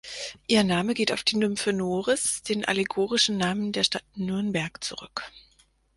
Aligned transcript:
Ihr 0.47 0.63
Name 0.63 0.95
geht 0.95 1.11
auf 1.11 1.21
die 1.21 1.37
Nymphe 1.37 1.73
Noris, 1.73 2.41
den 2.41 2.65
allegorischen 2.65 3.37
Namen 3.37 3.71
der 3.71 3.83
Stadt 3.83 4.03
Nürnberg 4.15 4.83
zurück. 4.83 5.31